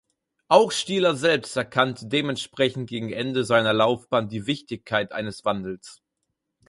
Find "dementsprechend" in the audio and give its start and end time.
2.07-2.89